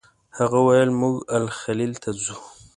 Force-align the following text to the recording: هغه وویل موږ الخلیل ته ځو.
هغه 0.37 0.57
وویل 0.61 0.91
موږ 1.01 1.15
الخلیل 1.37 1.93
ته 2.03 2.09
ځو. 2.23 2.35